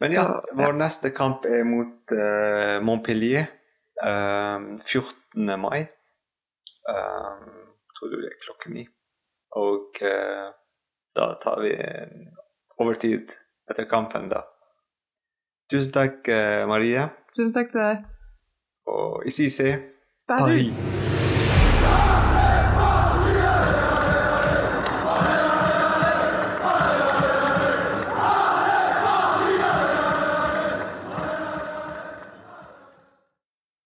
Men 0.00 0.10
Så, 0.10 0.14
ja, 0.14 0.24
vår 0.52 0.72
ja. 0.72 0.78
neste 0.80 1.12
kamp 1.14 1.44
er 1.46 1.62
mot 1.68 2.14
uh, 2.16 2.80
Montpellier 2.82 3.44
uh, 4.02 4.08
ehm, 4.08 4.80
14. 4.80 5.60
mai. 5.60 5.84
Uh, 6.88 7.68
tror 7.94 8.10
du 8.10 8.18
det 8.18 8.32
er 8.32 8.40
klokken 8.42 8.74
ni. 8.80 8.88
Og 9.60 10.00
uh, 10.02 10.48
da 11.16 11.28
tar 11.42 11.60
vi 11.64 11.74
overtid 12.80 13.36
etter 13.70 13.88
kampen, 13.90 14.30
da. 14.32 14.46
Tusen 15.70 15.92
takk, 15.94 16.26
Marie. 16.68 17.04
Tusen 17.36 17.52
takk 17.54 17.70
til 17.72 17.80
deg. 17.80 18.02
Og 18.92 19.22
i 19.28 19.30
Bye. 20.28 20.68
Bye. 21.82 22.21